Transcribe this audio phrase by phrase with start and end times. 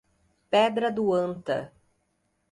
[0.49, 1.71] Pedra do Anta